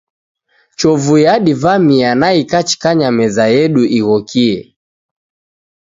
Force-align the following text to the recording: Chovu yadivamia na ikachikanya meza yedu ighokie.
Chovu 0.77 1.15
yadivamia 1.25 2.09
na 2.19 2.29
ikachikanya 2.41 3.07
meza 3.17 3.43
yedu 3.55 3.81
ighokie. 3.97 4.57